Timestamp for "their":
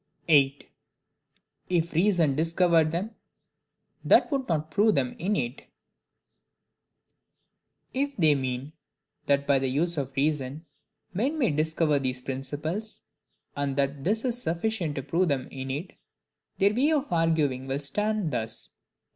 16.57-16.73